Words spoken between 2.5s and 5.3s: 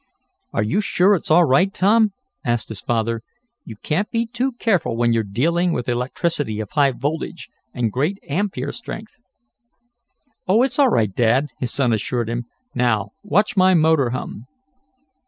his father. "You can't be too careful when you're